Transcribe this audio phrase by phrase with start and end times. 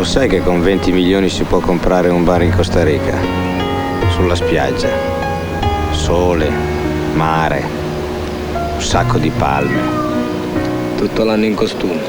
[0.00, 3.18] Lo sai che con 20 milioni si può comprare un bar in Costa Rica?
[4.08, 4.88] Sulla spiaggia.
[5.90, 6.50] Sole,
[7.12, 7.62] mare,
[8.76, 10.96] un sacco di palme.
[10.96, 12.00] Tutto l'anno in costume.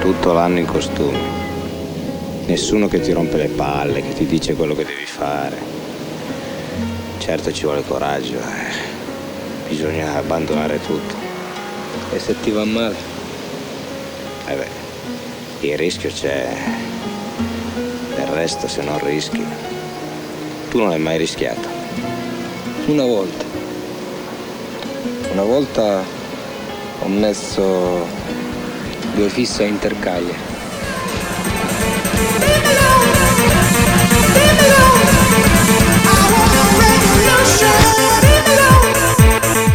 [0.00, 1.18] Tutto l'anno in costume.
[2.46, 5.56] Nessuno che ti rompe le palle, che ti dice quello che devi fare.
[7.18, 9.68] Certo ci vuole coraggio, eh.
[9.68, 11.14] bisogna abbandonare tutto.
[12.10, 12.96] E se ti va male?
[14.46, 16.91] Eh beh, il rischio c'è.
[18.42, 19.40] Del resto se non rischi.
[20.68, 21.68] Tu non hai mai rischiato.
[22.86, 23.44] Una volta.
[25.30, 26.02] Una volta
[27.02, 28.04] ho messo
[29.14, 30.34] due fisse a intercaglie.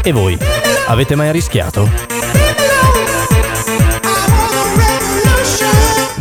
[0.04, 0.38] E voi?
[0.88, 2.17] Avete mai rischiato?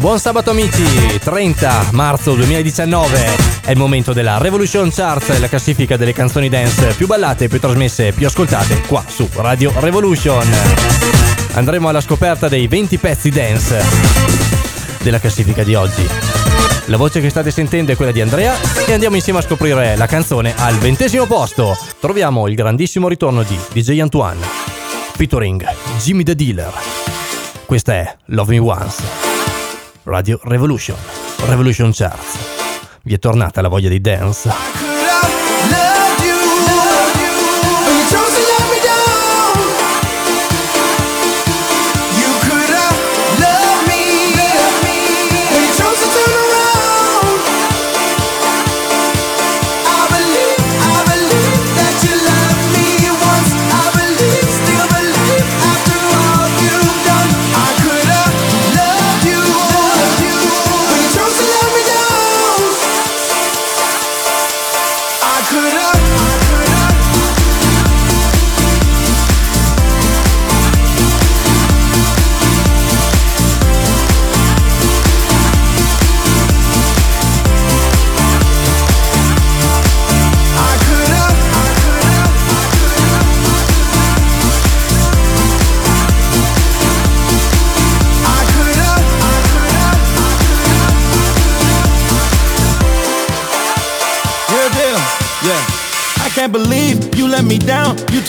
[0.07, 3.27] Buon sabato amici, 30 marzo 2019
[3.63, 8.13] è il momento della Revolution Charts, la classifica delle canzoni dance più ballate, più trasmesse,
[8.13, 10.49] più ascoltate qua su Radio Revolution.
[11.55, 13.83] Andremo alla scoperta dei 20 pezzi dance
[15.03, 16.09] della classifica di oggi.
[16.85, 18.55] La voce che state sentendo è quella di Andrea
[18.87, 21.77] e andiamo insieme a scoprire la canzone al ventesimo posto.
[21.99, 24.39] Troviamo il grandissimo ritorno di DJ Antoine,
[25.17, 25.69] featuring
[26.01, 26.73] Jimmy the Dealer.
[27.65, 29.26] Questa è Love Me Once.
[30.07, 30.97] Radio Revolution,
[31.49, 33.01] Revolution Charts.
[33.03, 34.86] Vi è tornata la voglia di dance?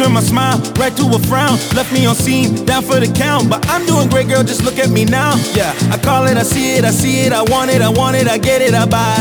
[0.07, 1.57] Turn my smile right to a frown.
[1.75, 3.49] Left me on scene, down for the count.
[3.49, 5.35] But I'm doing great, girl, just look at me now.
[5.53, 8.15] Yeah, I call it, I see it, I see it, I want it, I want
[8.15, 9.17] it, I get it, I buy.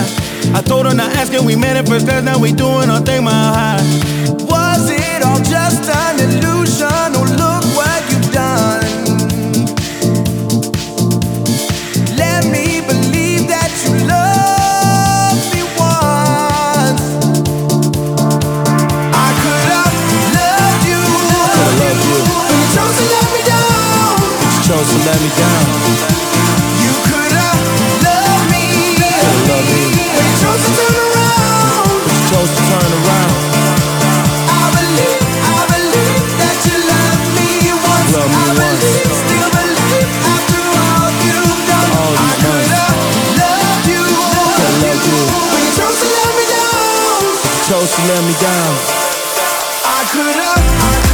[0.55, 4.16] I told her not asking, we manifest now we doing our thing, my high.
[48.05, 48.77] Let me down.
[49.85, 51.06] I could have.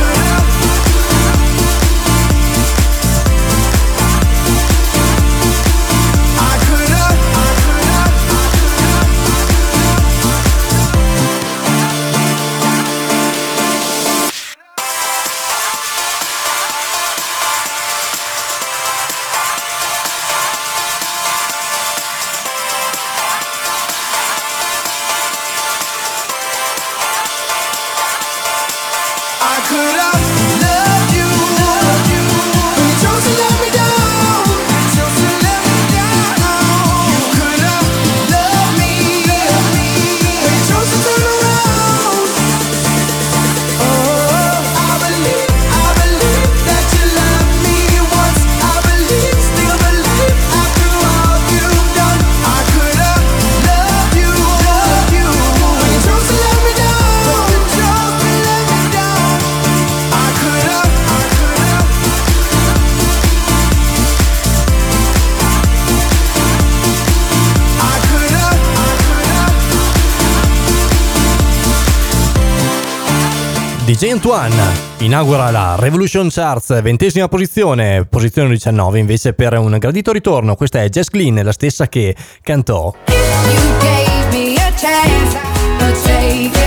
[74.10, 74.62] Antoine
[74.98, 80.56] inaugura la Revolution Charts, ventesima posizione, posizione 19 invece per un gradito ritorno.
[80.56, 82.92] Questa è Jess Glynn, la stessa che cantò.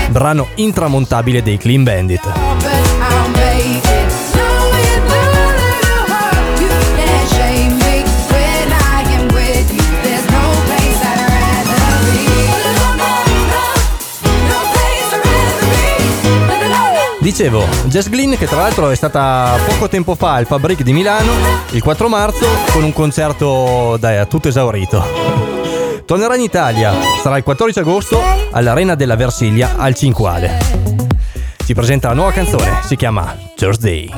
[0.09, 2.94] Brano intramontabile dei Clean Bandit.
[17.35, 21.33] Dicevo, Jess Glynn che tra l'altro è stata poco tempo fa al Fabric di Milano,
[21.71, 25.03] il 4 marzo, con un concerto dai, tutto esaurito.
[26.05, 28.21] Tornerà in Italia, sarà il 14 agosto
[28.51, 30.59] all'Arena della Versilia al Cinquale.
[31.65, 34.09] Ci presenta la nuova canzone, si chiama Thursday.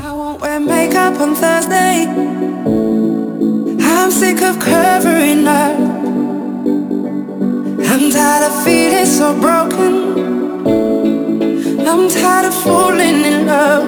[3.79, 5.75] I'm sick of covering up.
[7.81, 10.36] I'm tired of feeling so broken.
[11.89, 13.87] I'm tired of falling in love.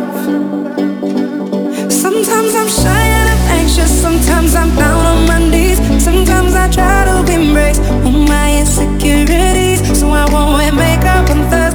[1.91, 3.91] Sometimes I'm shy and I'm anxious.
[3.91, 5.79] Sometimes I'm down on my knees.
[6.01, 9.99] Sometimes I try to embrace all my insecurities.
[9.99, 11.68] So I won't wear makeup on Thursday.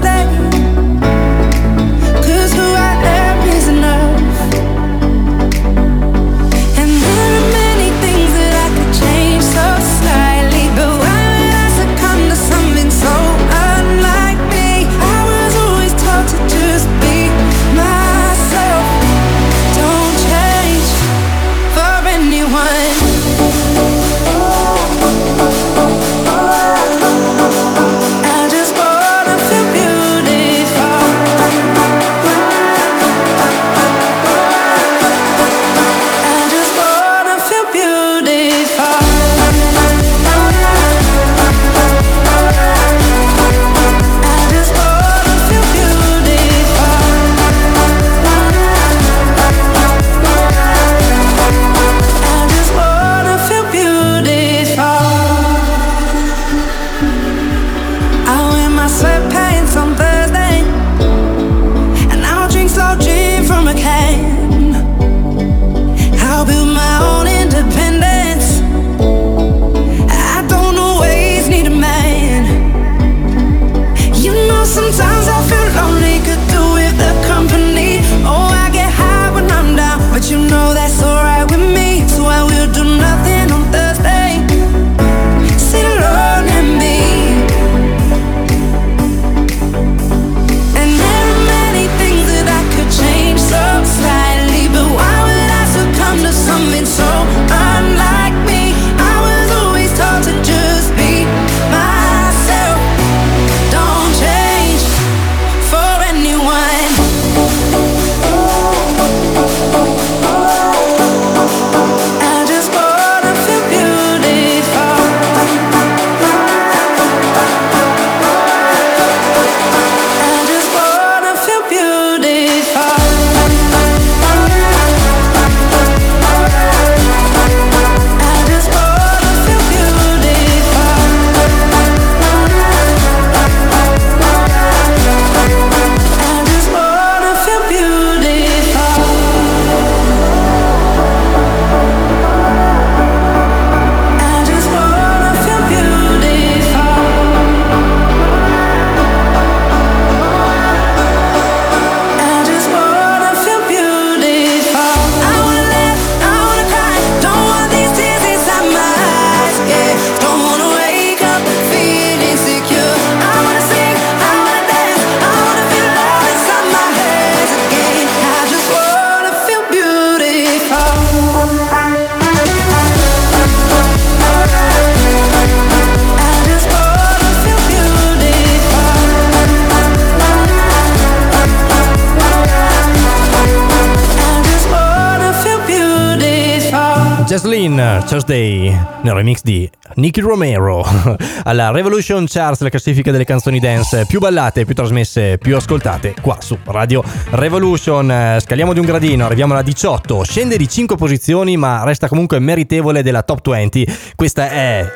[187.34, 188.70] Jaslyn Thursday
[189.02, 190.86] nel remix di Nicky Romero
[191.42, 196.36] alla Revolution Charts, la classifica delle canzoni dance più ballate, più trasmesse, più ascoltate qua
[196.40, 198.38] su Radio Revolution.
[198.38, 203.02] Scaliamo di un gradino, arriviamo alla 18, scende di 5 posizioni ma resta comunque meritevole
[203.02, 204.12] della top 20.
[204.14, 204.88] Questa è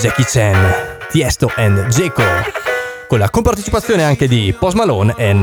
[0.00, 0.74] Jackie Chan,
[1.10, 2.22] Tiesto and Jeco
[3.06, 5.36] con la compartecipazione anche di Post Malone e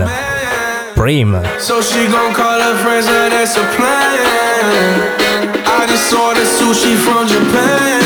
[0.96, 1.40] Prim.
[1.60, 5.63] So she gon' call her friends and that's a plan.
[5.94, 8.02] I just ordered sushi from Japan.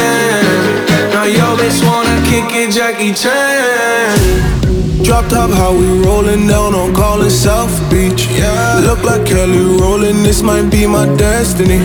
[1.14, 4.12] Now yo bitch wanna kick it, Jackie Chan.
[5.06, 8.28] Drop top, how we rolling down on calling South Beach.
[8.36, 8.84] Yeah.
[8.84, 11.80] Look like Kelly rolling, this might be my destiny.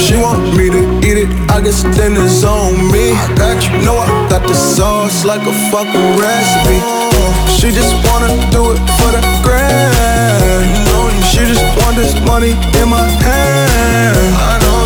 [0.00, 3.12] She want me to eat it, I guess then it's on me.
[3.12, 6.80] I got you, know I got the sauce like a fucking recipe.
[7.60, 10.64] She just wanna do it for the grand.
[11.28, 14.16] She just want this money in my hand.
[14.48, 14.85] I'ma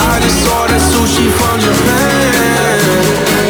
[0.00, 2.80] I just ordered sushi from Japan.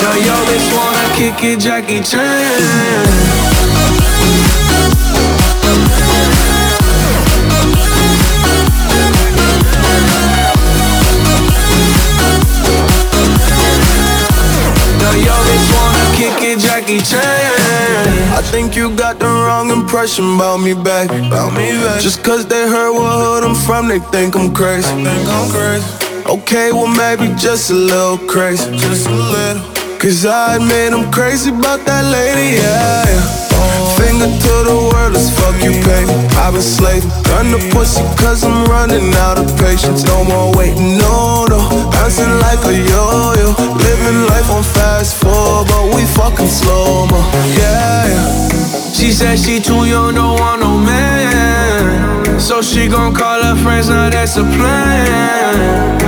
[0.02, 3.49] Now yo bitch wanna kick it, Jackie Chan.
[18.38, 21.11] I think you got the wrong impression about me back.
[21.11, 22.00] About me back.
[22.00, 24.88] Just cause they heard what hood I'm from, they think I'm crazy.
[24.88, 26.08] Think I'm crazy.
[26.28, 28.68] Okay, well maybe just a little crazy.
[28.76, 29.64] Just a little.
[29.99, 33.08] Cause I admit I'm crazy about that lady, yeah.
[33.08, 33.97] yeah.
[33.97, 36.12] Finger to the world, let's fuck you, baby.
[36.37, 40.04] I've been slaving, done the pussy cause I'm running out of patience.
[40.04, 41.88] No more waiting, no, no.
[41.97, 43.56] Bouncing like a yo-yo.
[43.80, 47.25] Living life on fast forward, but we fucking slow mo.
[47.56, 48.92] Yeah, yeah.
[48.92, 52.38] She said she too young, don't want no man.
[52.38, 56.08] So she gon' call her friends, now that's a plan.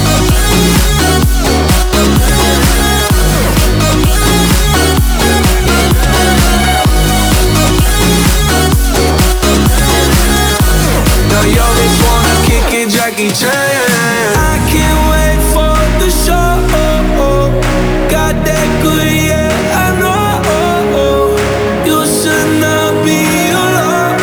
[11.41, 13.49] Now yo bitch wanna kick it, Jackie Chan.
[13.49, 16.53] I can't wait for the show.
[18.13, 21.33] Got that good, yeah, I know.
[21.81, 23.25] You should not be
[23.57, 24.21] alone.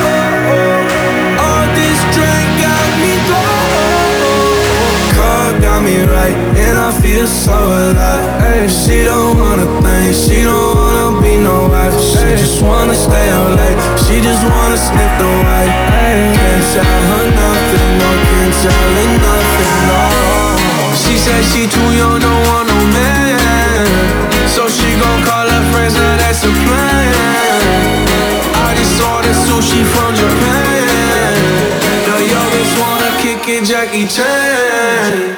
[1.42, 3.66] All this drink got me low.
[5.18, 8.46] Car got me right, and I feel so alive.
[8.46, 11.98] Ay, she don't wanna think, she don't wanna be no wife.
[11.98, 12.37] She
[18.64, 20.94] no, can't tell her nothing, no.
[20.94, 21.66] She said she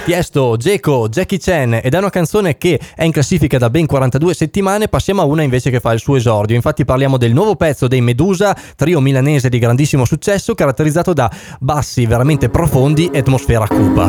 [0.05, 4.35] Tiesto, Geco, Jackie Chan ed è una canzone che è in classifica da ben 42
[4.35, 6.57] settimane, passiamo a una invece che fa il suo esordio.
[6.57, 11.31] Infatti parliamo del nuovo pezzo dei Medusa, trio milanese di grandissimo successo caratterizzato da
[11.61, 14.09] bassi veramente profondi e atmosfera cupa.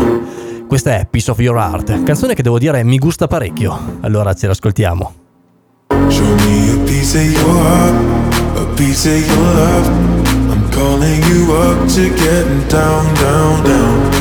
[0.67, 3.97] Questa è Piece of Your Heart, canzone che devo dire mi gusta parecchio.
[4.01, 5.13] Allora ce l'ascoltiamo.
[6.07, 9.87] Show me a piece of your heart, a piece of your love.
[10.49, 14.20] I'm calling you up to getting down, down, down.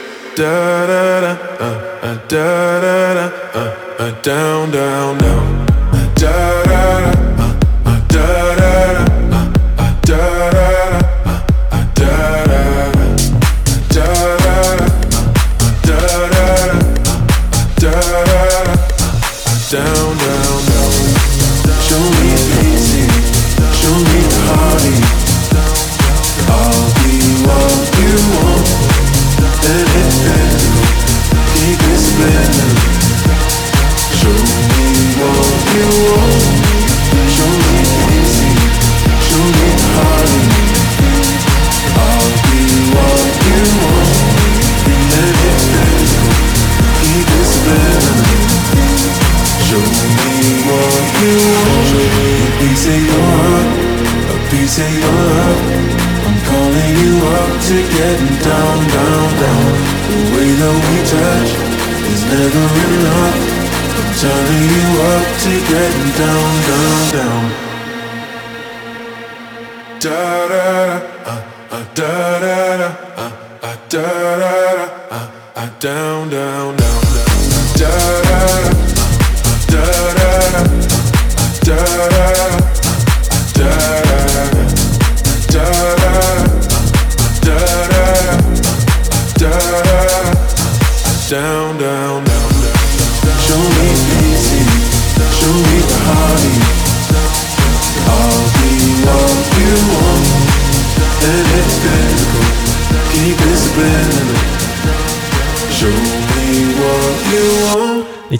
[0.37, 1.65] Da da da, uh,
[2.03, 3.59] uh, da da da, uh,
[3.99, 5.65] uh, down, down, down.
[6.15, 7.53] Da da da, uh,
[7.85, 9.00] uh, da da da,
[34.17, 34.85] Show me
[35.19, 36.40] what you want.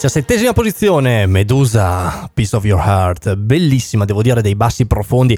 [0.01, 5.37] Diciassettesima posizione, Medusa, Piece of Your Heart, bellissima, devo dire, dei bassi profondi,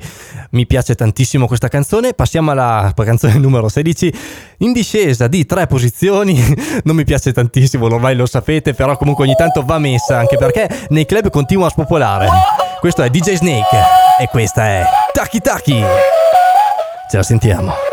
[0.52, 2.14] mi piace tantissimo questa canzone.
[2.14, 4.14] Passiamo alla canzone numero 16,
[4.60, 6.42] in discesa di tre posizioni,
[6.86, 10.70] non mi piace tantissimo, ormai lo sapete, però comunque ogni tanto va messa, anche perché
[10.92, 12.30] nei club continua a spopolare.
[12.80, 13.78] Questo è DJ Snake
[14.18, 15.84] e questa è Taki Taki.
[17.12, 17.93] Ce la sentiamo.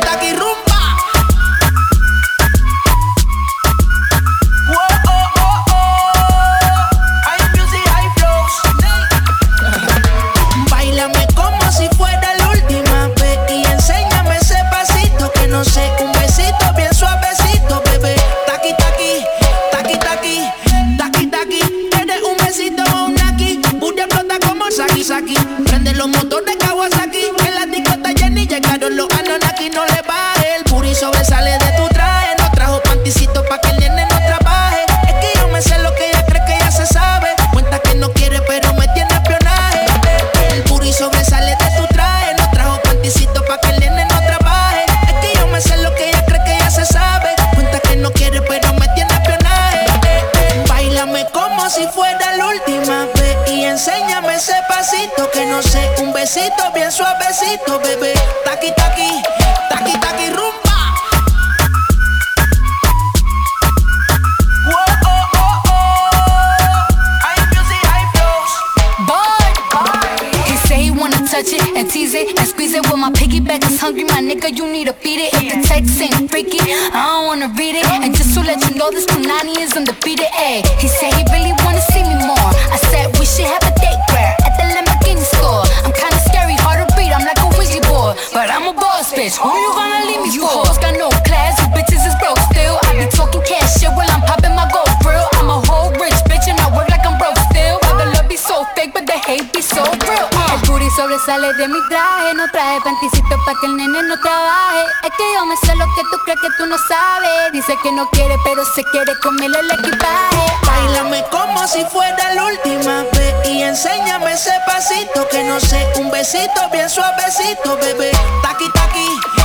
[108.81, 110.45] se quiere comer el equipaje.
[110.65, 116.09] Bailame como si fuera la última vez y enséñame ese pasito que no sé, un
[116.09, 118.11] besito bien suavecito, bebé.
[118.41, 119.40] Taqui taqui.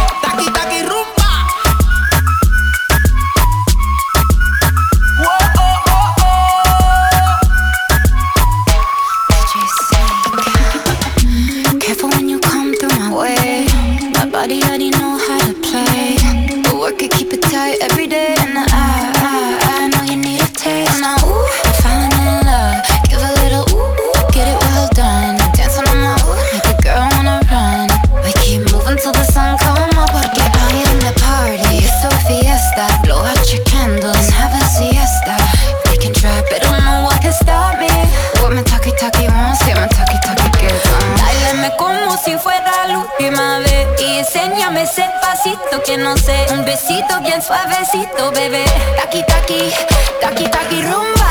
[47.47, 48.65] Suavecito, bebé.
[48.97, 49.71] Taki, taki,
[50.19, 51.31] taki, taki, rumba.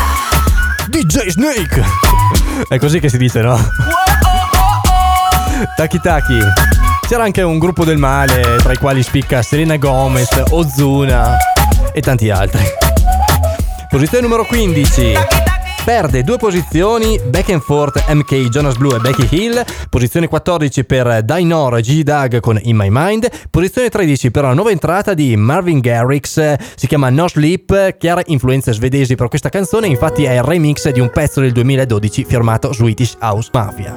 [0.88, 1.84] DJ Snake.
[2.70, 3.60] È così che si dice, no?
[5.76, 6.40] Taki, taki.
[7.06, 11.36] C'era anche un gruppo del male, tra i quali spicca Selena Gomez, Ozuna
[11.92, 12.64] e tanti altri.
[13.90, 15.55] Posizione numero 15
[15.86, 21.22] perde due posizioni back and forth MK Jonas Blue e Becky Hill, posizione 14 per
[21.22, 25.80] Dainor G Doug con In My Mind, posizione 13 per la nuova entrata di Marvin
[25.80, 30.90] Garrix, si chiama No Sleep, chiare influenze svedesi per questa canzone, infatti è il remix
[30.90, 33.94] di un pezzo del 2012 firmato Swedish House Mafia.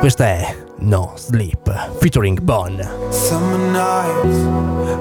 [0.00, 2.80] Questa è No Sleep, featuring Bon.
[3.10, 4.38] Summer nights,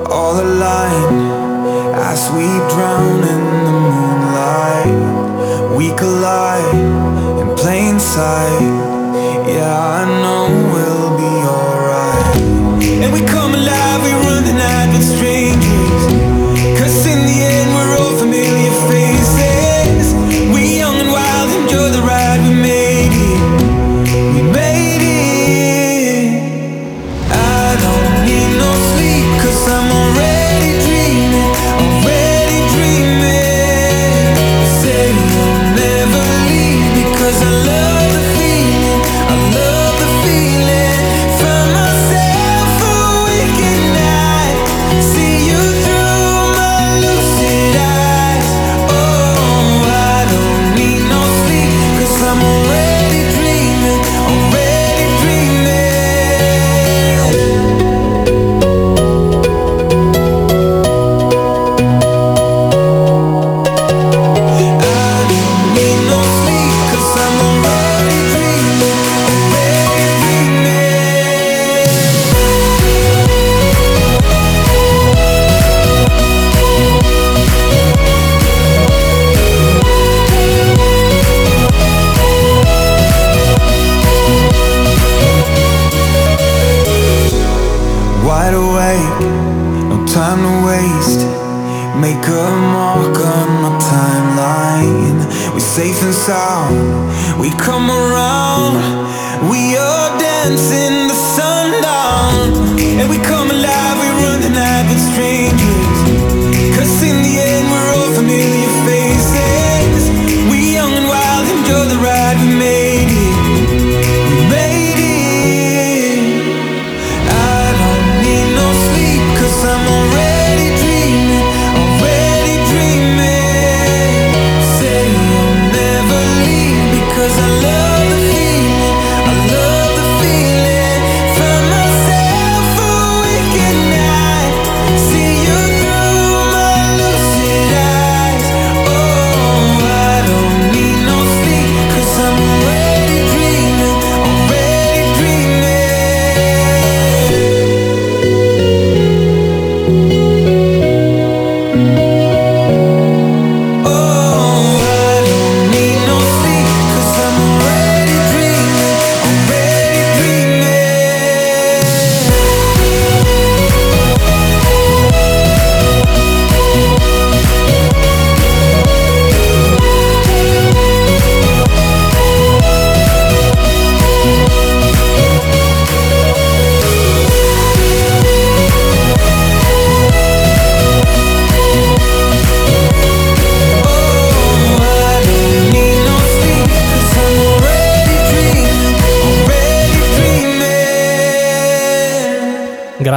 [0.09, 5.12] all aligned, as we drown in the moonlight.
[5.75, 6.75] We collide
[7.41, 8.61] in plain sight.
[9.47, 13.03] Yeah, I know we'll be alright.
[13.03, 13.42] And we come.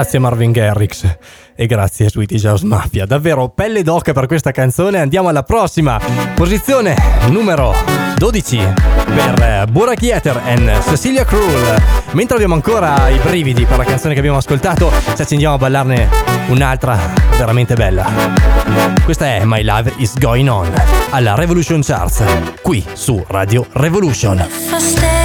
[0.07, 1.17] grazie Marvin Garrix
[1.57, 3.07] e grazie Sweetie House Mafia.
[3.07, 5.01] Davvero pelle d'oca per questa canzone.
[5.01, 5.99] Andiamo alla prossima
[6.37, 6.95] posizione
[7.29, 7.75] numero
[8.17, 8.73] 12
[9.05, 11.83] per eh, Burak Yeter e Cecilia Krull.
[12.13, 16.09] Mentre abbiamo ancora i brividi per la canzone che abbiamo ascoltato, ci accendiamo a ballarne
[16.51, 16.97] un'altra
[17.37, 18.07] veramente bella.
[19.05, 20.71] Questa è My Love is Going On
[21.11, 22.23] alla Revolution Charts,
[22.63, 25.16] qui su Radio Revolution.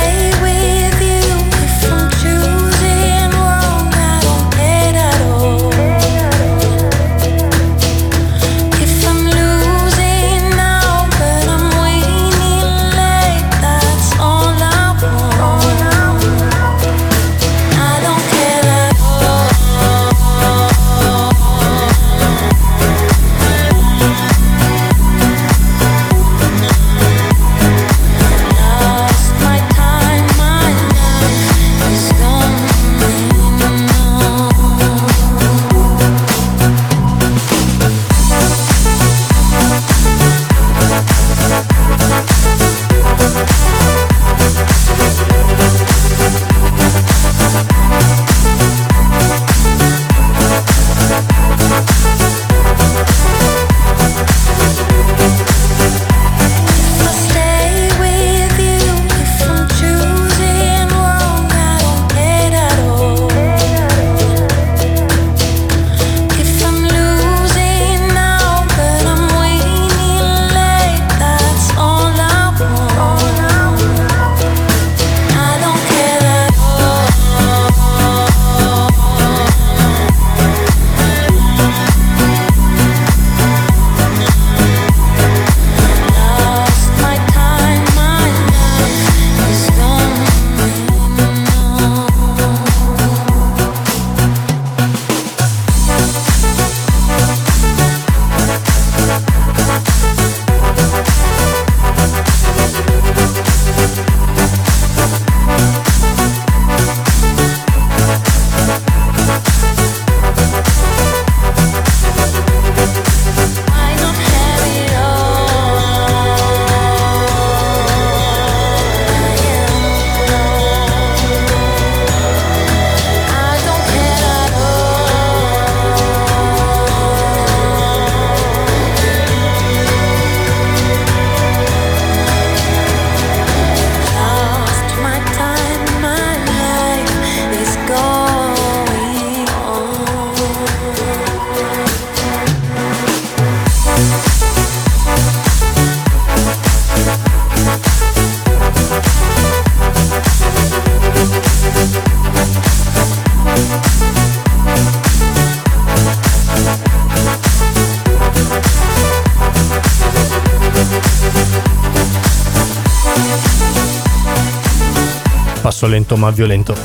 [165.81, 166.75] Passo lento ma violento.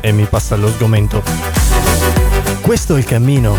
[0.00, 1.22] E mi passa lo sgomento.
[2.62, 3.54] Questo è il cammino.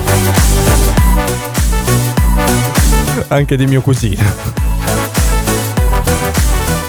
[3.28, 4.24] Anche di mio cugino.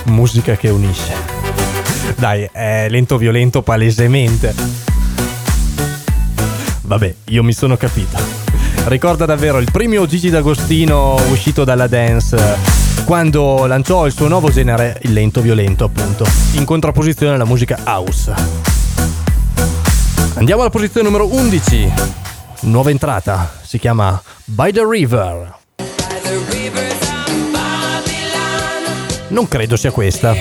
[0.05, 1.13] Musica che unisce.
[2.17, 4.55] Dai, è lento violento palesemente.
[6.81, 8.17] Vabbè, io mi sono capito.
[8.87, 12.74] Ricorda davvero il primo Gigi D'Agostino uscito dalla dance
[13.05, 18.33] quando lanciò il suo nuovo genere, il lento violento appunto, in contrapposizione alla musica house.
[20.35, 21.93] Andiamo alla posizione numero 11.
[22.61, 25.55] Nuova entrata, si chiama By the River.
[29.29, 30.35] Non credo sia questa.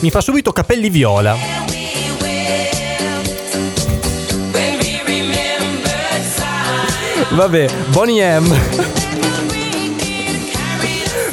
[0.00, 1.36] Mi fa subito capelli viola.
[7.30, 8.95] Vabbè, Bonnie M.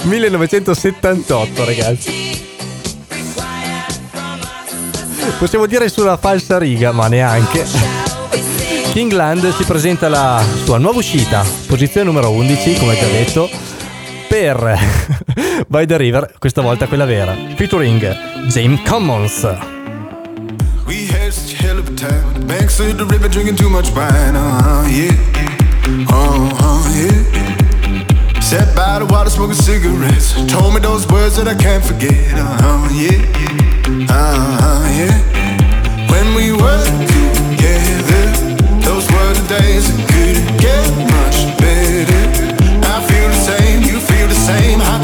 [0.03, 2.31] 1978, ragazzi.
[5.39, 7.65] Possiamo dire sulla falsa riga, ma neanche.
[8.91, 13.49] Kingland ci presenta la sua nuova uscita, posizione numero 11, come già detto,
[14.27, 14.77] per
[15.67, 19.43] By the River, questa volta quella vera, featuring James Commons.
[20.85, 22.45] We had such a hell of a time.
[22.45, 24.35] Banks of the river drinking too much wine.
[24.35, 25.15] Uh-huh, yeah.
[26.07, 27.62] Uh-huh, yeah.
[28.53, 30.33] Sat by the water smoking cigarettes.
[30.45, 32.13] Told me those words that I can't forget.
[32.37, 33.17] Uh-huh, yeah.
[34.05, 35.17] Uh-huh, yeah.
[36.13, 38.23] When we were together,
[38.85, 42.21] those were the days that couldn't get much better.
[42.93, 44.85] I feel the same, you feel the same.
[44.85, 45.01] I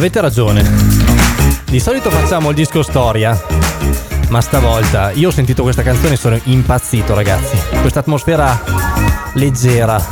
[0.00, 0.64] avete ragione.
[1.66, 3.38] Di solito facciamo il disco storia,
[4.30, 7.54] ma stavolta io ho sentito questa canzone e sono impazzito, ragazzi.
[7.82, 8.62] Questa atmosfera
[9.34, 10.02] leggera,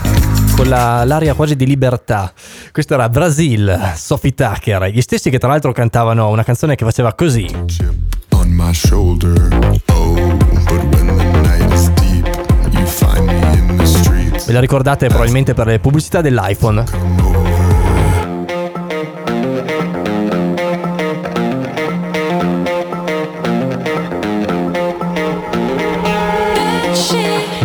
[0.55, 2.31] con la- l'aria quasi di libertà.
[2.71, 7.15] Questo era Brasil, Sophie Tucker, gli stessi che tra l'altro cantavano una canzone che faceva
[7.15, 7.47] così.
[8.33, 9.49] on my shoulder.
[9.93, 12.27] Oh, but when the night is deep,
[12.73, 14.45] you find me in the streets.
[14.47, 16.85] Ve la ricordate probabilmente per le pubblicità dell'iPhone?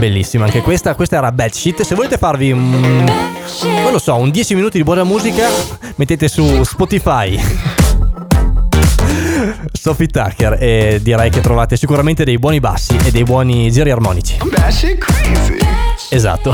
[0.04, 1.82] Bellissima anche questa, questa era Bad Shit.
[1.84, 3.06] Se volete farvi un,
[3.62, 5.48] non lo so, un 10 minuti di buona musica,
[5.96, 7.42] mettete su Spotify
[9.72, 14.40] Sophie Tucker e direi che trovate sicuramente dei buoni bassi e dei buoni giri armonici.
[16.10, 16.54] Esatto.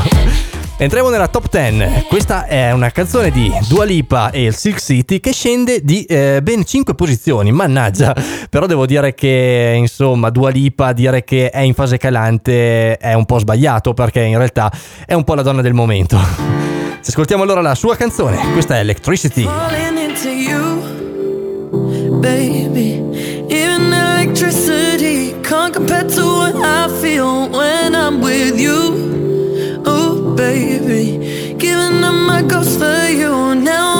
[0.81, 2.05] Entriamo nella top 10.
[2.07, 6.39] Questa è una canzone di Dua Lipa e il Silk City che scende di eh,
[6.41, 7.51] ben 5 posizioni.
[7.51, 8.15] Mannaggia,
[8.49, 13.25] però devo dire che insomma Dua Lipa dire che è in fase calante è un
[13.25, 14.71] po' sbagliato perché in realtà
[15.05, 16.17] è un po' la donna del momento.
[17.03, 18.37] Ci ascoltiamo allora la sua canzone.
[18.53, 19.43] Questa è Electricity.
[19.43, 19.99] falling
[22.21, 23.01] baby.
[23.49, 29.28] Even electricity can't compare to what I feel when I'm with you.
[30.59, 33.55] Baby, giving up my ghost for you.
[33.55, 33.98] Now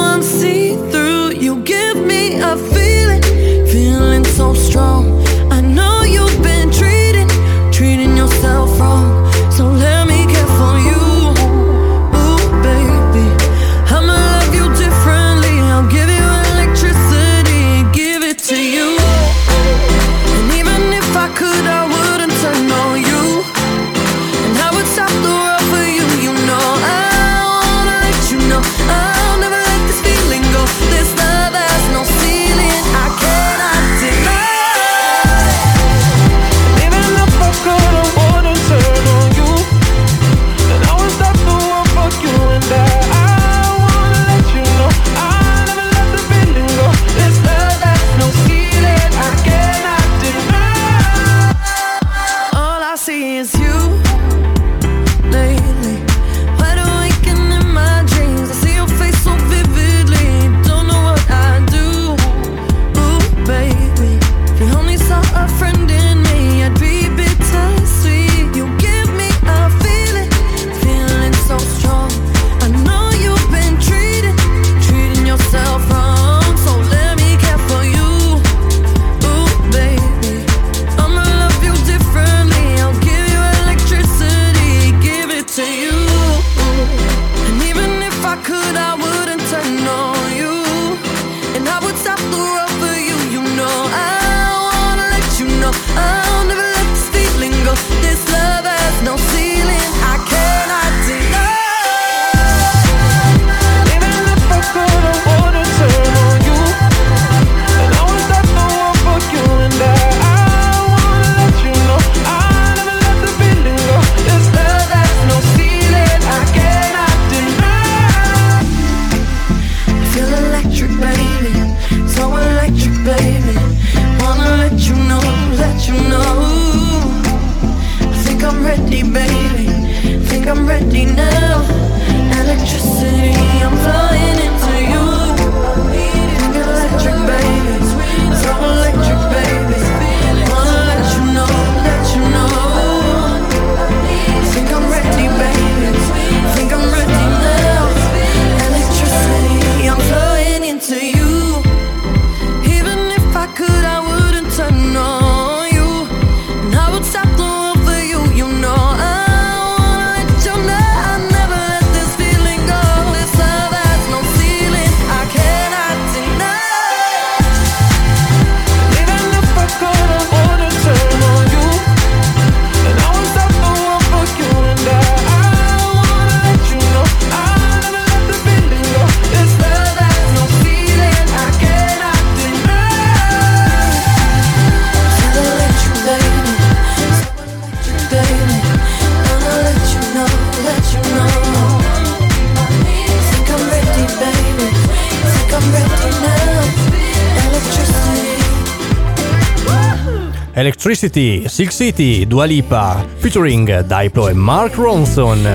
[200.60, 205.48] Electricity, Silk City, Dua Lipa, featuring Diplo e Mark Ronson.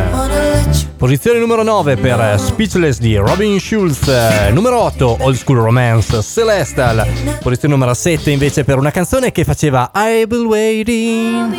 [0.96, 4.11] Posizione numero 9 per Speechless di Robin Schulz,
[4.52, 7.07] numero 8 Old School Romance Celestial,
[7.42, 11.55] posizione numero 7 invece per una canzone che faceva I've been waiting.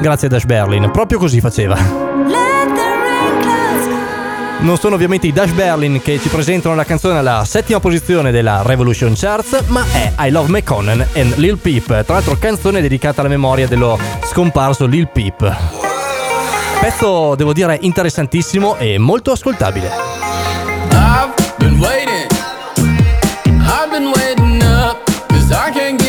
[0.00, 2.47] Grazie a Dash Berlin, proprio così faceva.
[4.60, 8.62] Non sono ovviamente i Dash Berlin che ci presentano la canzone alla settima posizione della
[8.62, 13.30] Revolution Charts, ma è I Love McConan and Lil Peep, tra l'altro canzone dedicata alla
[13.30, 15.56] memoria dello scomparso Lil Peep.
[16.80, 19.90] Pezzo, devo dire, interessantissimo e molto ascoltabile.
[20.90, 22.26] I've been waiting.
[23.46, 24.98] I've been waiting up,
[25.28, 26.07] cause I can't get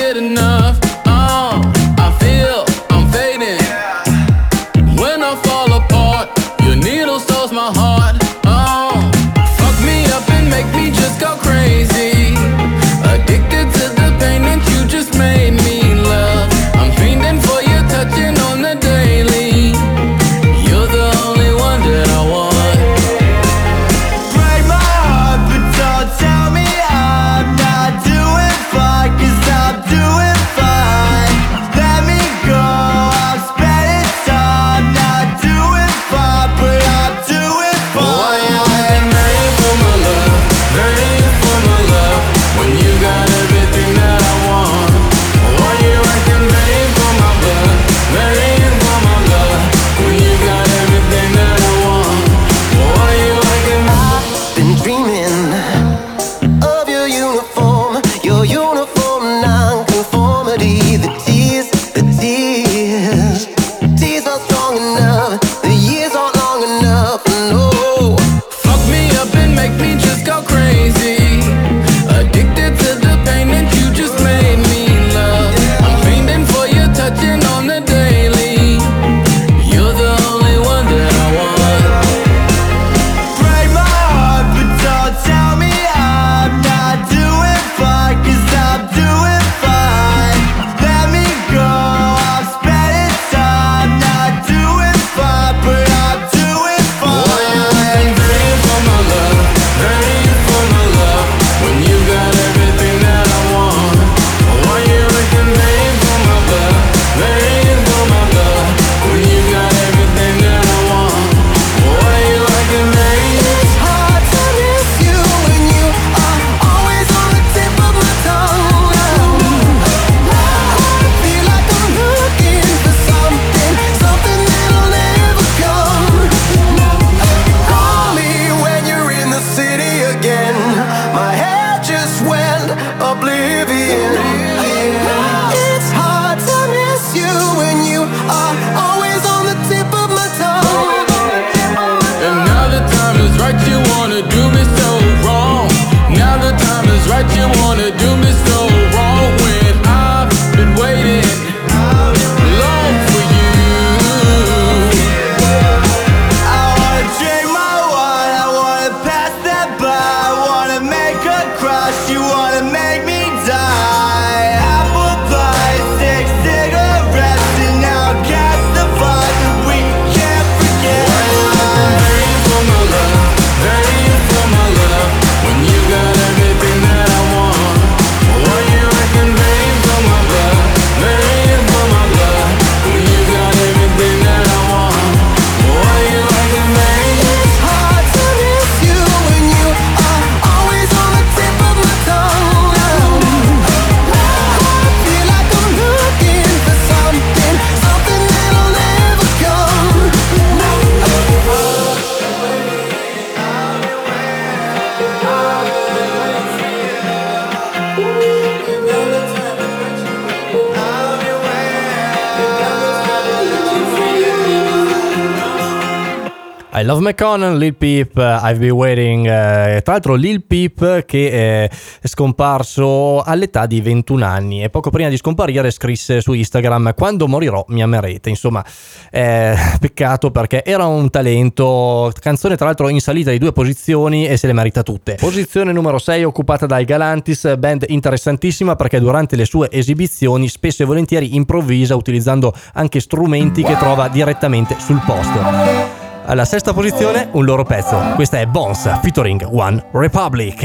[217.00, 219.26] Love McConnell, Lil Peep, eh, I've Been Waiting.
[219.26, 221.72] Eh, tra l'altro, Lil Peep che eh,
[222.02, 227.28] è scomparso all'età di 21 anni e poco prima di scomparire scrisse su Instagram: Quando
[227.30, 228.28] morirò mi amerete.
[228.28, 228.66] Insomma,
[229.12, 232.12] eh, peccato perché era un talento.
[232.20, 235.16] Canzone, tra l'altro, in salita di due posizioni e se le merita tutte.
[235.16, 240.86] Posizione numero 6 occupata dai Galantis, band interessantissima perché durante le sue esibizioni spesso e
[240.86, 246.09] volentieri improvvisa utilizzando anche strumenti che trova direttamente sul posto.
[246.30, 247.98] Alla sesta posizione un loro pezzo.
[248.14, 250.62] Questa è Bones featuring One Republic.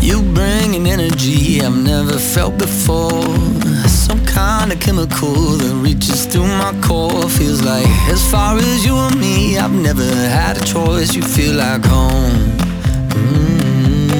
[0.00, 3.24] You bring an energy I've never felt before.
[3.86, 7.28] Some kind of chemical that reaches through my core.
[7.28, 11.14] Feels like as far as you and me, I've never had a choice.
[11.14, 12.34] You feel like home.
[13.10, 14.10] Mm-hmm.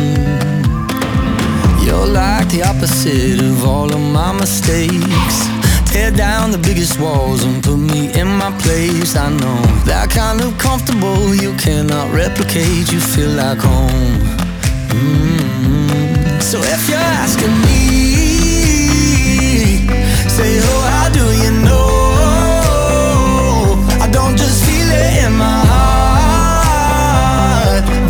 [1.85, 5.64] You're like the opposite of all of my mistakes.
[5.95, 9.15] Tear down the biggest walls and put me in my place.
[9.15, 12.91] I know that kind of comfortable you cannot replicate.
[12.91, 14.19] You feel like home.
[14.91, 16.41] Mm-hmm.
[16.41, 17.79] So if you're asking me,
[20.37, 21.87] say, oh, how do you know?
[24.03, 26.99] I don't just feel it in my heart.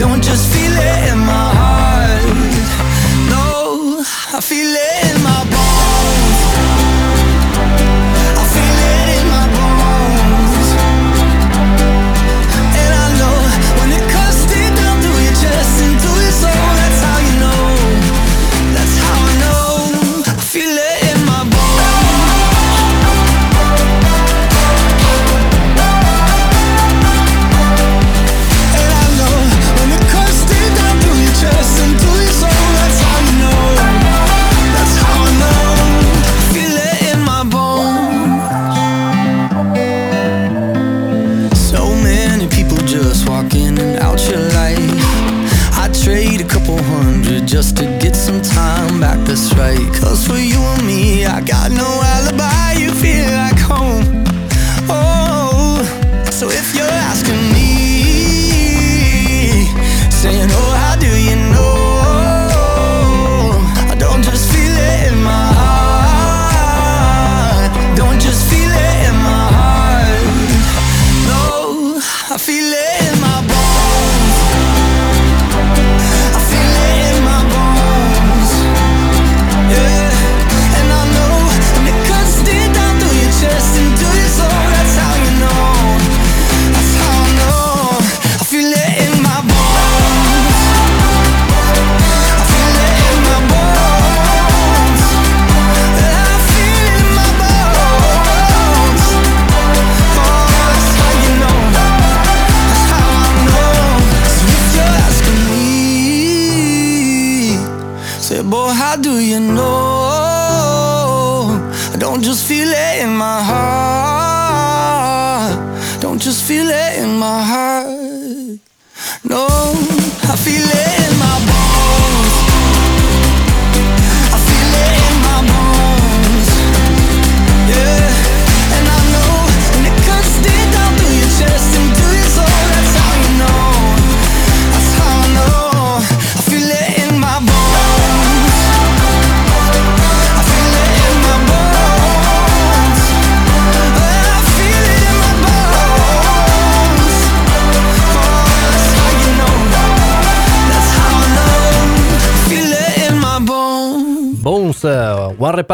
[0.01, 2.25] Don't just feel it in my heart.
[3.29, 4.01] No,
[4.33, 5.04] I feel it.
[50.15, 50.54] 所以。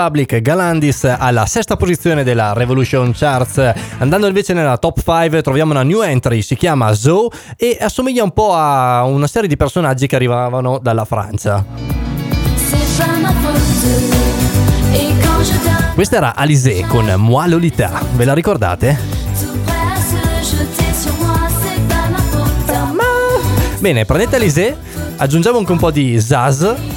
[0.01, 3.73] Republic Galandis alla sesta posizione della Revolution Charts.
[3.99, 8.31] Andando invece nella top 5 troviamo una new entry, si chiama Zoe e assomiglia un
[8.31, 11.63] po' a una serie di personaggi che arrivavano dalla Francia.
[15.95, 18.99] Questa era Alizé con Moi Lolita, ve la ricordate?
[23.81, 24.77] Bene, prendete Alizé,
[25.17, 26.90] aggiungiamo anche un po' di Zaz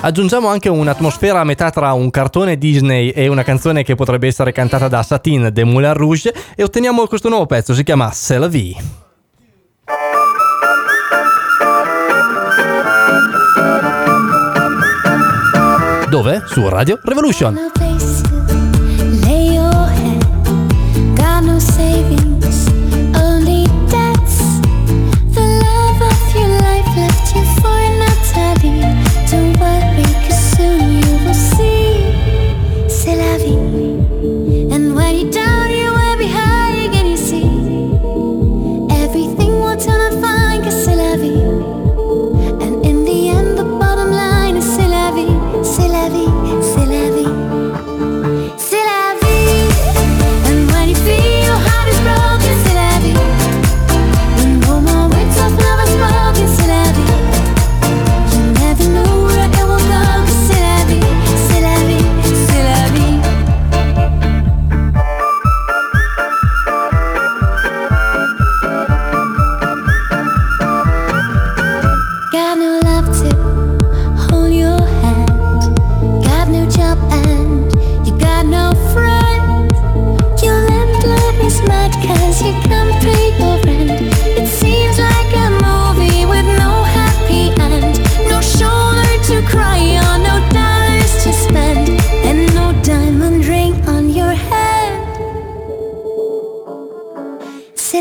[0.00, 4.52] Aggiungiamo anche un'atmosfera a metà tra un cartone Disney e una canzone che potrebbe essere
[4.52, 8.46] cantata da Satin de Moulin Rouge e otteniamo questo nuovo pezzo, si chiama C'est la
[8.46, 8.76] vie.
[16.08, 16.42] Dove?
[16.46, 18.37] Su Radio Revolution.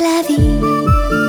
[0.07, 1.26] la vie.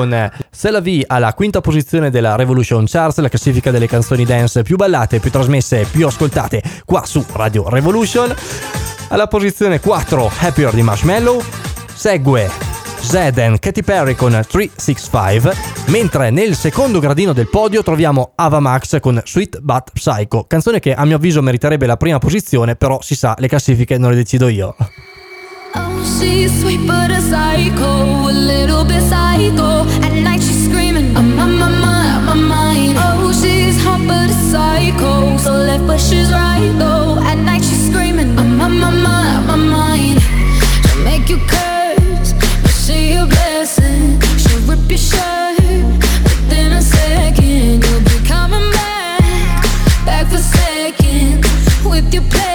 [0.00, 4.76] con C'est V alla quinta posizione della Revolution Charts, la classifica delle canzoni dance più
[4.76, 8.34] ballate, più trasmesse, e più ascoltate qua su Radio Revolution.
[9.08, 11.42] Alla posizione 4 Happier di Marshmallow,
[11.92, 12.48] segue
[13.00, 15.54] Zed Zeden, Katy Perry con 365,
[15.88, 20.94] mentre nel secondo gradino del podio troviamo Ava Max con Sweet But Psycho, canzone che
[20.94, 24.48] a mio avviso meriterebbe la prima posizione, però si sa, le classifiche non le decido
[24.48, 24.74] io.
[26.04, 29.84] She's sweet but a psycho, a little bit psycho.
[30.02, 32.94] At night she's screaming, I'm on my mind, on my mind.
[32.98, 37.18] Oh, she's hot but a psycho, so left but she's right though.
[37.22, 40.20] At night she's screaming, I'm on my mind, on my mind.
[40.22, 42.32] She'll make you curse,
[42.62, 44.20] but she a blessing.
[44.38, 45.58] She'll rip your shirt
[46.24, 47.84] within a second.
[47.84, 49.64] You'll be coming back,
[50.04, 51.46] back for seconds
[51.84, 52.49] with your play.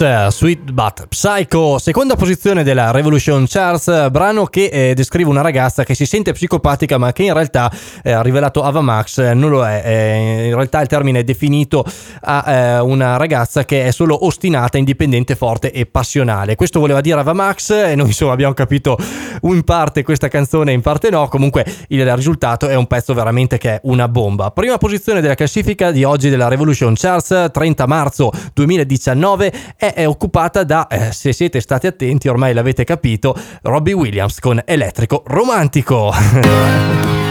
[0.00, 5.84] Avamax, Sweet But Psycho, seconda posizione della Revolution Charts, brano che eh, descrive una ragazza
[5.84, 7.70] che si sente psicopatica ma che in realtà
[8.02, 11.84] eh, rivelato Avamax eh, non lo è, eh, in realtà il termine è definito
[12.22, 16.56] a eh, una ragazza che è solo ostinata, indipendente, forte e passionale.
[16.56, 18.96] Questo voleva dire Avamax e noi insomma abbiamo capito
[19.42, 23.74] in parte questa canzone, in parte no, comunque il risultato è un pezzo veramente che
[23.74, 24.50] è una bomba.
[24.52, 30.60] Prima posizione della classifica di oggi della Revolution Charts, 30 marzo 2019, è, è occupata
[30.64, 36.12] da, eh, se siete stati attenti ormai l'avete capito, Robbie Williams con Elettrico Romantico.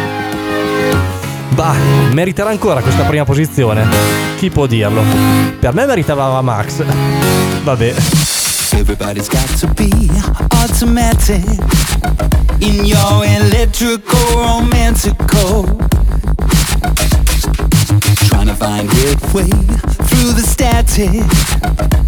[1.53, 1.75] Bah,
[2.13, 3.85] meriterà ancora questa prima posizione.
[4.37, 5.03] Chi può dirlo?
[5.59, 6.81] Per me meritava Max.
[7.63, 7.93] Vabbè.
[8.73, 10.09] Everybody's got to be
[10.63, 11.43] automatic
[12.61, 15.65] in your electrical romantical.
[18.27, 19.49] Trying to find your way
[20.07, 22.00] through the static.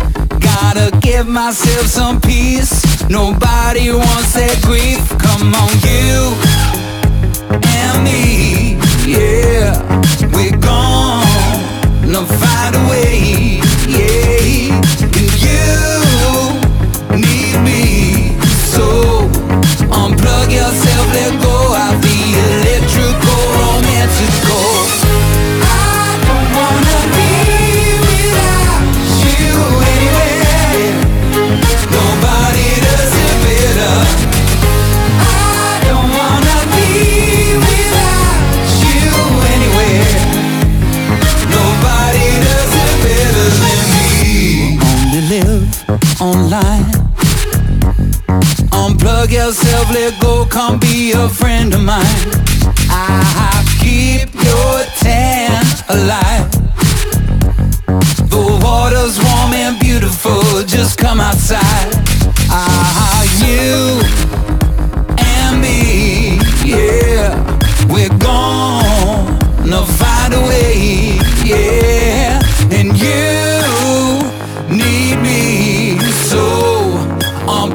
[0.43, 2.83] Gotta give myself some peace.
[3.09, 5.01] Nobody wants that grief.
[5.17, 6.35] Come on, you
[7.79, 8.77] and me.
[9.05, 9.73] Yeah,
[10.35, 13.62] we're gonna find a way.
[46.23, 46.85] Online.
[48.71, 52.31] Unplug yourself, let go, come be a friend of mine.
[52.89, 56.49] I keep your tan alive.
[58.29, 61.91] The water's warm and beautiful, just come outside.
[62.49, 63.99] Ah, you
[65.17, 67.35] and me, yeah,
[67.91, 72.39] we're gonna find a way, yeah,
[72.71, 73.42] and you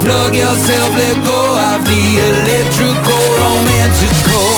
[0.09, 1.41] unplug yourself, let go
[1.75, 4.49] of the electrical romantical.
[4.49, 4.58] I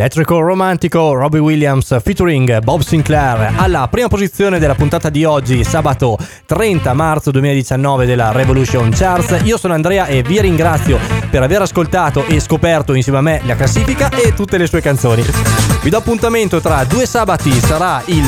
[0.00, 6.16] Elettrico romantico Robbie Williams featuring Bob Sinclair alla prima posizione della puntata di oggi, sabato
[6.46, 9.42] 30 marzo 2019 della Revolution Charts.
[9.42, 10.98] Io sono Andrea e vi ringrazio
[11.28, 15.22] per aver ascoltato e scoperto insieme a me la classifica e tutte le sue canzoni.
[15.82, 18.24] Vi do appuntamento tra due sabati, sarà il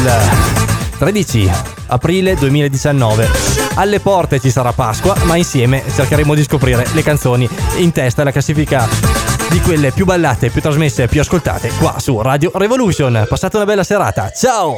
[0.99, 1.51] 13
[1.87, 3.31] aprile 2019.
[3.77, 8.31] Alle porte ci sarà Pasqua, ma insieme cercheremo di scoprire le canzoni in testa alla
[8.31, 9.22] classifica
[9.53, 13.27] di quelle più ballate, più trasmesse, più ascoltate qua su Radio Revolution.
[13.29, 14.31] Passate una bella serata.
[14.31, 14.77] Ciao!